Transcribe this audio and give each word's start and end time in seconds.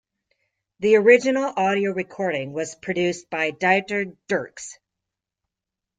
The 0.79 0.95
original 0.95 1.53
audio 1.55 1.91
recording 1.91 2.53
was 2.53 2.73
produced 2.73 3.29
by 3.29 3.51
Dieter 3.51 4.17
Dierks. 4.27 4.79